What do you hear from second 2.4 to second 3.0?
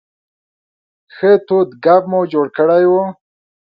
کړی و.